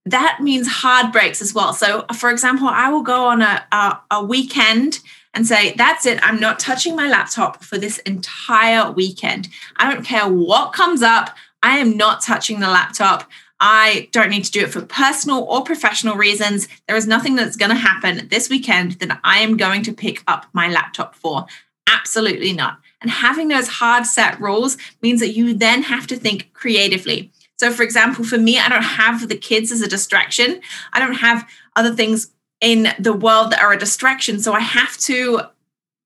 that 0.06 0.38
means 0.40 0.66
hard 0.66 1.12
breaks 1.12 1.42
as 1.42 1.52
well. 1.52 1.74
So, 1.74 2.06
for 2.16 2.30
example, 2.30 2.66
I 2.66 2.88
will 2.88 3.02
go 3.02 3.26
on 3.26 3.42
a, 3.42 3.66
a, 3.70 4.00
a 4.10 4.24
weekend 4.24 5.00
and 5.34 5.46
say, 5.46 5.74
That's 5.76 6.06
it, 6.06 6.18
I'm 6.22 6.40
not 6.40 6.58
touching 6.58 6.96
my 6.96 7.06
laptop 7.06 7.62
for 7.62 7.76
this 7.76 7.98
entire 7.98 8.90
weekend. 8.90 9.50
I 9.76 9.92
don't 9.92 10.06
care 10.06 10.26
what 10.26 10.72
comes 10.72 11.02
up, 11.02 11.36
I 11.62 11.76
am 11.76 11.98
not 11.98 12.22
touching 12.22 12.60
the 12.60 12.68
laptop. 12.68 13.30
I 13.60 14.08
don't 14.12 14.30
need 14.30 14.44
to 14.44 14.52
do 14.52 14.60
it 14.60 14.72
for 14.72 14.82
personal 14.82 15.42
or 15.42 15.64
professional 15.64 16.14
reasons. 16.14 16.68
There 16.86 16.96
is 16.96 17.08
nothing 17.08 17.34
that's 17.34 17.56
going 17.56 17.70
to 17.72 17.76
happen 17.76 18.28
this 18.28 18.48
weekend 18.48 18.92
that 19.00 19.18
I 19.24 19.40
am 19.40 19.56
going 19.56 19.82
to 19.82 19.92
pick 19.92 20.22
up 20.28 20.46
my 20.52 20.68
laptop 20.68 21.16
for. 21.16 21.46
Absolutely 21.88 22.52
not. 22.52 22.78
And 23.00 23.10
having 23.10 23.48
those 23.48 23.68
hard 23.68 24.06
set 24.06 24.40
rules 24.40 24.76
means 25.02 25.20
that 25.20 25.34
you 25.34 25.54
then 25.54 25.82
have 25.82 26.06
to 26.08 26.16
think 26.16 26.52
creatively. 26.52 27.30
So, 27.58 27.72
for 27.72 27.82
example, 27.82 28.24
for 28.24 28.38
me, 28.38 28.58
I 28.58 28.68
don't 28.68 28.82
have 28.82 29.28
the 29.28 29.36
kids 29.36 29.72
as 29.72 29.80
a 29.80 29.88
distraction. 29.88 30.60
I 30.92 31.00
don't 31.00 31.14
have 31.14 31.48
other 31.74 31.94
things 31.94 32.30
in 32.60 32.88
the 32.98 33.12
world 33.12 33.52
that 33.52 33.60
are 33.60 33.72
a 33.72 33.78
distraction. 33.78 34.40
So, 34.40 34.52
I 34.52 34.60
have 34.60 34.96
to 34.98 35.42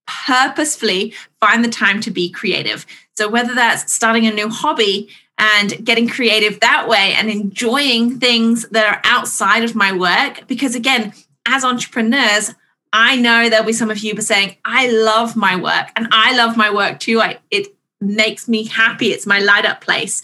purposefully 0.07 1.15
find 1.41 1.65
the 1.65 1.69
time 1.69 2.01
to 2.03 2.11
be 2.11 2.31
creative. 2.31 2.87
So, 3.17 3.29
whether 3.29 3.55
that's 3.55 3.93
starting 3.93 4.27
a 4.27 4.33
new 4.33 4.49
hobby 4.49 5.09
and 5.39 5.85
getting 5.85 6.09
creative 6.09 6.61
that 6.61 6.89
way 6.89 7.15
and 7.15 7.31
enjoying 7.31 8.19
things 8.19 8.69
that 8.69 8.87
are 8.87 9.01
outside 9.05 9.65
of 9.65 9.75
my 9.75 9.93
work, 9.93 10.47
because 10.47 10.75
again, 10.75 11.13
as 11.47 11.65
entrepreneurs, 11.65 12.55
I 12.93 13.17
know 13.17 13.49
there'll 13.49 13.65
be 13.65 13.73
some 13.73 13.91
of 13.91 13.99
you 13.99 14.21
saying, 14.21 14.57
I 14.65 14.91
love 14.91 15.35
my 15.35 15.57
work 15.57 15.91
and 15.97 16.09
I 16.13 16.37
love 16.37 16.57
my 16.57 16.73
work 16.73 17.01
too. 17.01 17.21
I, 17.21 17.39
it 17.51 17.69
makes 18.01 18.49
me 18.49 18.65
happy. 18.65 19.09
It's 19.09 19.27
my 19.27 19.39
light 19.39 19.65
up 19.65 19.81
place. 19.81 20.23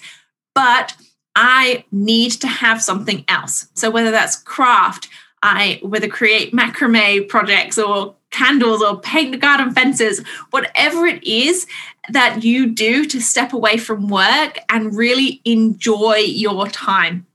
But 0.54 0.94
I 1.34 1.84
need 1.90 2.32
to 2.32 2.48
have 2.48 2.82
something 2.82 3.24
else. 3.28 3.68
So 3.74 3.90
whether 3.90 4.10
that's 4.10 4.36
craft, 4.36 5.08
I 5.42 5.78
whether 5.82 6.08
create 6.08 6.52
macrame 6.52 7.28
projects 7.28 7.78
or 7.78 8.16
candles 8.30 8.82
or 8.82 9.00
paint 9.00 9.32
the 9.32 9.38
garden 9.38 9.72
fences, 9.72 10.22
whatever 10.50 11.06
it 11.06 11.22
is 11.22 11.66
that 12.10 12.42
you 12.42 12.66
do 12.66 13.04
to 13.06 13.20
step 13.20 13.52
away 13.52 13.76
from 13.76 14.08
work 14.08 14.58
and 14.68 14.96
really 14.96 15.40
enjoy 15.44 16.16
your 16.16 16.66
time 16.66 17.26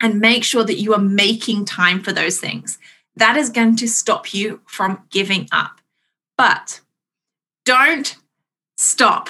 and 0.00 0.18
make 0.18 0.42
sure 0.42 0.64
that 0.64 0.80
you 0.80 0.94
are 0.94 0.98
making 0.98 1.64
time 1.64 2.02
for 2.02 2.12
those 2.12 2.38
things 2.38 2.78
that 3.16 3.36
is 3.36 3.50
going 3.50 3.76
to 3.76 3.88
stop 3.88 4.32
you 4.32 4.60
from 4.66 5.02
giving 5.10 5.48
up. 5.52 5.80
But 6.36 6.80
don't 7.64 8.16
stop. 8.76 9.28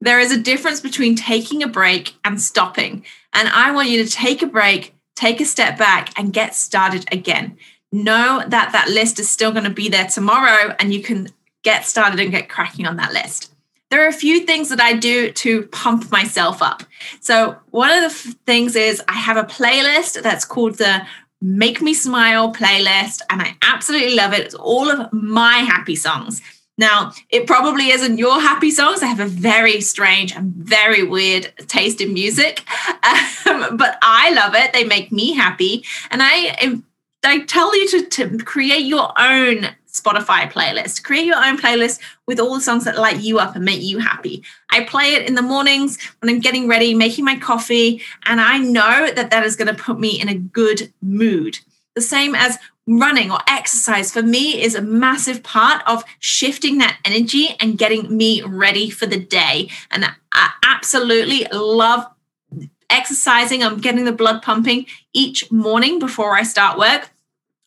There 0.00 0.20
is 0.20 0.32
a 0.32 0.40
difference 0.40 0.80
between 0.80 1.16
taking 1.16 1.62
a 1.62 1.68
break 1.68 2.14
and 2.24 2.40
stopping. 2.40 3.04
And 3.32 3.48
I 3.48 3.72
want 3.72 3.88
you 3.88 4.04
to 4.04 4.10
take 4.10 4.42
a 4.42 4.46
break, 4.46 4.94
take 5.14 5.40
a 5.40 5.44
step 5.44 5.78
back, 5.78 6.18
and 6.18 6.32
get 6.32 6.54
started 6.54 7.06
again. 7.10 7.56
Know 7.92 8.42
that 8.46 8.72
that 8.72 8.88
list 8.88 9.18
is 9.18 9.30
still 9.30 9.52
going 9.52 9.64
to 9.64 9.70
be 9.70 9.88
there 9.88 10.06
tomorrow 10.06 10.74
and 10.78 10.92
you 10.92 11.02
can 11.02 11.28
get 11.62 11.84
started 11.84 12.20
and 12.20 12.30
get 12.30 12.48
cracking 12.48 12.86
on 12.86 12.96
that 12.96 13.12
list. 13.12 13.52
There 13.90 14.04
are 14.04 14.08
a 14.08 14.12
few 14.12 14.44
things 14.44 14.68
that 14.70 14.80
I 14.80 14.94
do 14.94 15.30
to 15.30 15.62
pump 15.68 16.10
myself 16.10 16.60
up. 16.60 16.82
So, 17.20 17.56
one 17.70 17.90
of 17.90 18.00
the 18.00 18.06
f- 18.06 18.34
things 18.44 18.74
is 18.74 19.00
I 19.06 19.14
have 19.14 19.36
a 19.36 19.44
playlist 19.44 20.22
that's 20.22 20.44
called 20.44 20.78
the 20.78 21.06
Make 21.40 21.82
Me 21.82 21.94
Smile 21.94 22.52
playlist, 22.52 23.20
and 23.30 23.42
I 23.42 23.56
absolutely 23.62 24.14
love 24.14 24.32
it. 24.32 24.40
It's 24.40 24.54
all 24.54 24.90
of 24.90 25.12
my 25.12 25.58
happy 25.58 25.96
songs. 25.96 26.40
Now, 26.78 27.12
it 27.30 27.46
probably 27.46 27.88
isn't 27.90 28.18
your 28.18 28.40
happy 28.40 28.70
songs. 28.70 29.02
I 29.02 29.06
have 29.06 29.20
a 29.20 29.26
very 29.26 29.80
strange 29.80 30.34
and 30.34 30.52
very 30.54 31.02
weird 31.02 31.52
taste 31.68 32.00
in 32.00 32.12
music, 32.12 32.62
um, 33.46 33.76
but 33.76 33.98
I 34.02 34.32
love 34.34 34.54
it. 34.54 34.72
They 34.72 34.84
make 34.84 35.10
me 35.10 35.34
happy. 35.34 35.84
And 36.10 36.22
I, 36.22 36.80
I 37.24 37.40
tell 37.40 37.74
you 37.76 37.88
to, 37.88 38.06
to 38.06 38.38
create 38.38 38.84
your 38.84 39.12
own 39.18 39.68
Spotify 40.00 40.50
playlist. 40.50 41.02
Create 41.02 41.26
your 41.26 41.42
own 41.44 41.58
playlist 41.58 42.00
with 42.26 42.40
all 42.40 42.54
the 42.54 42.60
songs 42.60 42.84
that 42.84 42.98
light 42.98 43.20
you 43.20 43.38
up 43.38 43.56
and 43.56 43.64
make 43.64 43.82
you 43.82 43.98
happy. 43.98 44.42
I 44.70 44.84
play 44.84 45.14
it 45.14 45.28
in 45.28 45.34
the 45.34 45.42
mornings 45.42 45.98
when 46.20 46.34
I'm 46.34 46.40
getting 46.40 46.68
ready, 46.68 46.94
making 46.94 47.24
my 47.24 47.36
coffee, 47.36 48.02
and 48.24 48.40
I 48.40 48.58
know 48.58 49.10
that 49.12 49.30
that 49.30 49.44
is 49.44 49.56
going 49.56 49.74
to 49.74 49.82
put 49.82 49.98
me 49.98 50.20
in 50.20 50.28
a 50.28 50.34
good 50.34 50.92
mood. 51.02 51.58
The 51.94 52.02
same 52.02 52.34
as 52.34 52.58
running 52.86 53.30
or 53.30 53.38
exercise 53.48 54.12
for 54.12 54.22
me 54.22 54.62
is 54.62 54.74
a 54.74 54.82
massive 54.82 55.42
part 55.42 55.82
of 55.86 56.04
shifting 56.20 56.78
that 56.78 56.98
energy 57.04 57.56
and 57.58 57.78
getting 57.78 58.16
me 58.16 58.42
ready 58.42 58.90
for 58.90 59.06
the 59.06 59.18
day. 59.18 59.70
And 59.90 60.04
I 60.32 60.50
absolutely 60.64 61.46
love 61.52 62.06
exercising. 62.90 63.62
I'm 63.62 63.78
getting 63.78 64.04
the 64.04 64.12
blood 64.12 64.42
pumping 64.42 64.86
each 65.12 65.50
morning 65.50 65.98
before 65.98 66.36
I 66.36 66.42
start 66.44 66.78
work 66.78 67.10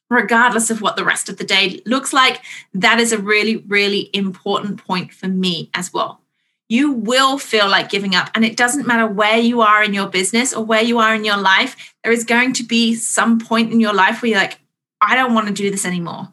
regardless 0.09 0.69
of 0.69 0.81
what 0.81 0.95
the 0.95 1.03
rest 1.03 1.29
of 1.29 1.37
the 1.37 1.43
day 1.43 1.81
looks 1.85 2.13
like. 2.13 2.41
That 2.73 2.99
is 2.99 3.11
a 3.11 3.17
really, 3.17 3.57
really 3.57 4.09
important 4.13 4.83
point 4.83 5.13
for 5.13 5.27
me 5.27 5.69
as 5.73 5.93
well. 5.93 6.21
You 6.67 6.91
will 6.91 7.39
feel 7.39 7.67
like 7.67 7.89
giving 7.89 8.13
up, 8.13 8.29
and 8.35 8.45
it 8.45 8.55
doesn't 8.55 8.85
matter 8.85 9.07
where 9.07 9.39
you 9.39 9.61
are 9.61 9.83
in 9.83 9.93
your 9.93 10.07
business 10.07 10.53
or 10.53 10.63
where 10.63 10.83
you 10.83 10.99
are 10.99 11.15
in 11.15 11.25
your 11.25 11.37
life. 11.37 11.95
There 12.03 12.13
is 12.13 12.23
going 12.23 12.53
to 12.53 12.63
be 12.63 12.93
some 12.93 13.39
point 13.39 13.71
in 13.71 13.79
your 13.79 13.93
life 13.93 14.21
where 14.21 14.29
you're 14.29 14.39
like, 14.39 14.59
I 15.01 15.15
don't 15.15 15.33
want 15.33 15.47
to 15.47 15.53
do 15.53 15.71
this 15.71 15.85
anymore. 15.85 16.31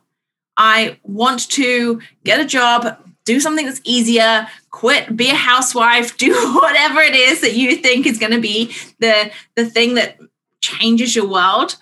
I 0.56 0.98
want 1.02 1.50
to 1.50 2.00
get 2.24 2.40
a 2.40 2.44
job, 2.44 2.98
do 3.24 3.40
something 3.40 3.66
that's 3.66 3.80
easier, 3.84 4.46
quit, 4.70 5.16
be 5.16 5.30
a 5.30 5.34
housewife, 5.34 6.16
do 6.18 6.32
whatever 6.60 7.00
it 7.00 7.14
is 7.14 7.40
that 7.40 7.54
you 7.54 7.76
think 7.76 8.06
is 8.06 8.18
going 8.18 8.32
to 8.32 8.40
be 8.40 8.74
the, 8.98 9.30
the 9.54 9.64
thing 9.64 9.94
that 9.94 10.18
changes 10.60 11.14
your 11.14 11.28
world. 11.28 11.76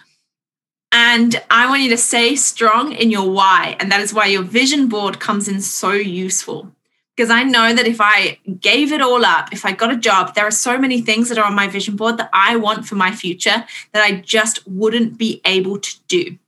And 0.97 1.43
I 1.51 1.69
want 1.69 1.83
you 1.83 1.91
to 1.91 1.97
stay 1.97 2.37
strong 2.37 2.93
in 2.93 3.11
your 3.11 3.29
why. 3.29 3.77
And 3.81 3.91
that 3.91 4.01
is 4.01 4.15
why 4.15 4.27
your 4.27 4.45
vision 4.45 4.89
board 4.89 5.19
comes 5.19 5.49
in 5.49 5.61
so 5.61 5.91
useful. 5.91 6.71
Because 7.17 7.31
I 7.31 7.43
know 7.43 7.75
that 7.75 7.89
if 7.89 8.01
I 8.01 8.39
gave 8.61 8.93
it 8.93 9.01
all 9.01 9.25
up, 9.25 9.53
if 9.53 9.67
I 9.67 9.73
got 9.73 9.93
a 9.93 9.97
job, 9.97 10.37
there 10.37 10.47
are 10.47 10.53
so 10.53 10.79
many 10.79 11.01
things 11.01 11.29
that 11.29 11.39
are 11.39 11.47
on 11.47 11.57
my 11.57 11.67
vision 11.67 11.97
board 11.97 12.19
that 12.19 12.31
I 12.33 12.55
want 12.55 12.87
for 12.87 12.95
my 12.95 13.11
future 13.11 13.65
that 13.93 14.05
I 14.05 14.21
just 14.21 14.65
wouldn't 14.69 15.19
be 15.19 15.41
able 15.45 15.81
to 15.81 15.97
do. 16.07 16.39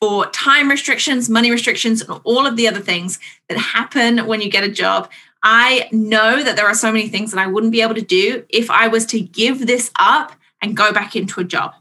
For 0.00 0.24
time 0.30 0.70
restrictions, 0.70 1.28
money 1.28 1.50
restrictions, 1.50 2.00
and 2.00 2.18
all 2.24 2.46
of 2.46 2.56
the 2.56 2.68
other 2.68 2.80
things 2.80 3.18
that 3.50 3.58
happen 3.58 4.26
when 4.26 4.40
you 4.40 4.50
get 4.50 4.64
a 4.64 4.70
job, 4.70 5.10
I 5.42 5.90
know 5.92 6.42
that 6.42 6.56
there 6.56 6.66
are 6.66 6.74
so 6.74 6.90
many 6.90 7.08
things 7.08 7.30
that 7.30 7.40
I 7.40 7.46
wouldn't 7.46 7.72
be 7.72 7.82
able 7.82 7.94
to 7.94 8.00
do 8.00 8.46
if 8.48 8.70
I 8.70 8.88
was 8.88 9.04
to 9.06 9.20
give 9.20 9.66
this 9.66 9.90
up 9.98 10.32
and 10.62 10.74
go 10.76 10.94
back 10.94 11.14
into 11.14 11.40
a 11.40 11.44
job. 11.44 11.74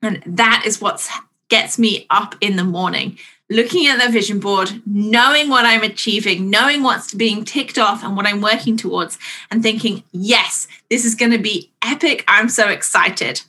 And 0.00 0.22
that 0.26 0.64
is 0.66 0.80
what's 0.80 1.10
gets 1.48 1.78
me 1.78 2.06
up 2.10 2.34
in 2.40 2.56
the 2.56 2.64
morning 2.64 3.18
looking 3.50 3.86
at 3.86 4.04
the 4.04 4.10
vision 4.10 4.40
board, 4.40 4.82
knowing 4.86 5.48
what 5.48 5.64
I'm 5.64 5.82
achieving, 5.82 6.50
knowing 6.50 6.82
what's 6.82 7.12
being 7.12 7.44
ticked 7.44 7.78
off 7.78 8.02
and 8.02 8.16
what 8.16 8.26
I'm 8.26 8.40
working 8.40 8.76
towards, 8.76 9.18
and 9.50 9.62
thinking, 9.62 10.02
yes, 10.12 10.66
this 10.90 11.04
is 11.04 11.14
going 11.14 11.32
to 11.32 11.38
be 11.38 11.70
epic. 11.82 12.24
I'm 12.26 12.48
so 12.48 12.68
excited. 12.68 13.42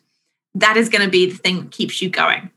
That 0.54 0.78
is 0.78 0.90
going 0.90 1.04
to 1.04 1.10
be 1.10 1.32
the 1.32 1.38
thing 1.38 1.62
that 1.62 1.72
keeps 1.72 2.02
you 2.02 2.10
going. 2.10 2.50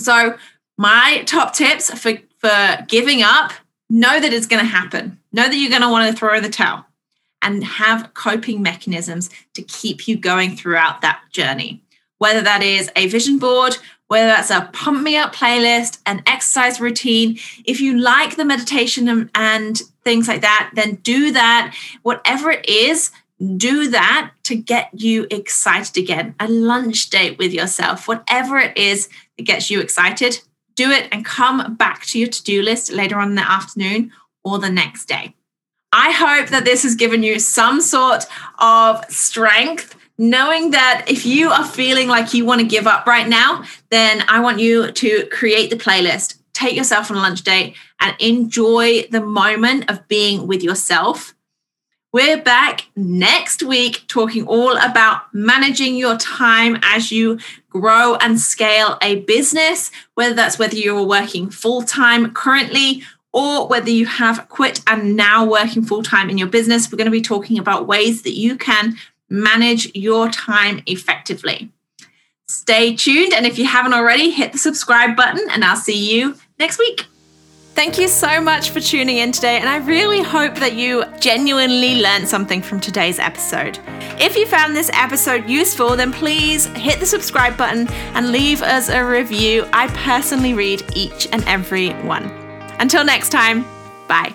So, 0.00 0.36
my 0.76 1.22
top 1.26 1.54
tips 1.54 1.90
for, 1.98 2.14
for 2.38 2.84
giving 2.88 3.22
up 3.22 3.52
know 3.88 4.18
that 4.18 4.32
it's 4.32 4.46
going 4.46 4.62
to 4.62 4.68
happen, 4.68 5.20
know 5.32 5.48
that 5.48 5.54
you're 5.54 5.70
going 5.70 5.82
to 5.82 5.90
want 5.90 6.10
to 6.10 6.18
throw 6.18 6.40
the 6.40 6.48
towel, 6.48 6.84
and 7.42 7.62
have 7.62 8.14
coping 8.14 8.62
mechanisms 8.62 9.30
to 9.54 9.62
keep 9.62 10.08
you 10.08 10.16
going 10.16 10.56
throughout 10.56 11.00
that 11.02 11.20
journey. 11.30 11.82
Whether 12.18 12.42
that 12.42 12.62
is 12.62 12.90
a 12.96 13.06
vision 13.06 13.38
board, 13.38 13.76
whether 14.08 14.26
that's 14.26 14.50
a 14.50 14.68
pump 14.72 15.02
me 15.02 15.16
up 15.16 15.34
playlist, 15.34 15.98
an 16.06 16.22
exercise 16.26 16.80
routine. 16.80 17.38
If 17.64 17.80
you 17.80 17.98
like 17.98 18.36
the 18.36 18.44
meditation 18.44 19.08
and, 19.08 19.30
and 19.34 19.78
things 20.04 20.28
like 20.28 20.42
that, 20.42 20.70
then 20.74 20.96
do 20.96 21.32
that. 21.32 21.74
Whatever 22.02 22.50
it 22.50 22.68
is, 22.68 23.10
do 23.56 23.88
that 23.88 24.32
to 24.44 24.56
get 24.56 24.90
you 24.92 25.26
excited 25.30 25.96
again. 25.96 26.34
A 26.38 26.48
lunch 26.48 27.10
date 27.10 27.38
with 27.38 27.52
yourself, 27.52 28.06
whatever 28.06 28.58
it 28.58 28.76
is 28.76 29.08
that 29.36 29.44
gets 29.44 29.70
you 29.70 29.80
excited, 29.80 30.40
do 30.76 30.90
it 30.90 31.08
and 31.10 31.24
come 31.24 31.74
back 31.74 32.04
to 32.06 32.18
your 32.18 32.28
to 32.28 32.42
do 32.42 32.62
list 32.62 32.92
later 32.92 33.18
on 33.18 33.30
in 33.30 33.34
the 33.34 33.50
afternoon 33.50 34.12
or 34.44 34.58
the 34.58 34.70
next 34.70 35.06
day. 35.06 35.34
I 35.92 36.10
hope 36.10 36.48
that 36.48 36.64
this 36.64 36.82
has 36.82 36.96
given 36.96 37.22
you 37.22 37.38
some 37.38 37.80
sort 37.80 38.26
of 38.58 39.04
strength 39.08 39.96
knowing 40.18 40.70
that 40.70 41.04
if 41.08 41.26
you 41.26 41.50
are 41.50 41.64
feeling 41.64 42.08
like 42.08 42.34
you 42.34 42.44
want 42.44 42.60
to 42.60 42.66
give 42.66 42.86
up 42.86 43.06
right 43.06 43.28
now, 43.28 43.64
then 43.90 44.24
I 44.28 44.40
want 44.40 44.60
you 44.60 44.90
to 44.92 45.26
create 45.26 45.70
the 45.70 45.76
playlist, 45.76 46.38
take 46.52 46.76
yourself 46.76 47.10
on 47.10 47.16
a 47.16 47.20
lunch 47.20 47.42
date, 47.42 47.74
and 48.00 48.14
enjoy 48.20 49.04
the 49.10 49.20
moment 49.20 49.90
of 49.90 50.06
being 50.08 50.46
with 50.46 50.62
yourself. 50.62 51.34
We're 52.12 52.40
back 52.40 52.86
next 52.94 53.60
week 53.64 54.04
talking 54.06 54.46
all 54.46 54.76
about 54.76 55.34
managing 55.34 55.96
your 55.96 56.16
time 56.16 56.78
as 56.84 57.10
you 57.10 57.40
grow 57.70 58.14
and 58.14 58.38
scale 58.38 58.98
a 59.02 59.16
business, 59.22 59.90
whether 60.14 60.32
that's 60.32 60.56
whether 60.56 60.76
you're 60.76 61.02
working 61.02 61.50
full 61.50 61.82
time 61.82 62.32
currently 62.32 63.02
or 63.32 63.66
whether 63.66 63.90
you 63.90 64.06
have 64.06 64.48
quit 64.48 64.80
and 64.86 65.16
now 65.16 65.44
working 65.44 65.82
full 65.82 66.04
time 66.04 66.30
in 66.30 66.38
your 66.38 66.46
business. 66.46 66.90
We're 66.90 66.98
going 66.98 67.06
to 67.06 67.10
be 67.10 67.20
talking 67.20 67.58
about 67.58 67.88
ways 67.88 68.22
that 68.22 68.34
you 68.34 68.56
can 68.56 68.96
manage 69.34 69.94
your 69.94 70.28
time 70.28 70.82
effectively. 70.86 71.70
Stay 72.46 72.94
tuned. 72.94 73.32
And 73.32 73.46
if 73.46 73.58
you 73.58 73.66
haven't 73.66 73.94
already, 73.94 74.30
hit 74.30 74.52
the 74.52 74.58
subscribe 74.58 75.16
button, 75.16 75.46
and 75.50 75.64
I'll 75.64 75.76
see 75.76 76.14
you 76.14 76.36
next 76.58 76.78
week. 76.78 77.06
Thank 77.74 77.98
you 77.98 78.06
so 78.06 78.40
much 78.40 78.70
for 78.70 78.78
tuning 78.78 79.18
in 79.18 79.32
today, 79.32 79.58
and 79.58 79.68
I 79.68 79.78
really 79.78 80.22
hope 80.22 80.54
that 80.56 80.74
you 80.74 81.04
genuinely 81.18 82.00
learned 82.00 82.28
something 82.28 82.62
from 82.62 82.78
today's 82.78 83.18
episode. 83.18 83.80
If 84.20 84.36
you 84.36 84.46
found 84.46 84.76
this 84.76 84.90
episode 84.92 85.50
useful, 85.50 85.96
then 85.96 86.12
please 86.12 86.66
hit 86.66 87.00
the 87.00 87.06
subscribe 87.06 87.56
button 87.56 87.88
and 88.14 88.30
leave 88.30 88.62
us 88.62 88.88
a 88.90 89.04
review. 89.04 89.66
I 89.72 89.88
personally 89.88 90.54
read 90.54 90.84
each 90.94 91.26
and 91.32 91.42
every 91.48 91.90
one. 92.04 92.26
Until 92.78 93.04
next 93.04 93.30
time, 93.30 93.64
bye. 94.06 94.32